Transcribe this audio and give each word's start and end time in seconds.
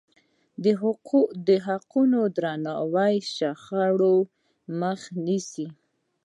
د 1.47 1.49
حقونو 1.65 2.19
درناوی 2.35 3.13
د 3.23 3.25
شخړو 3.35 4.15
مخه 4.79 5.11
نیسي. 5.25 5.67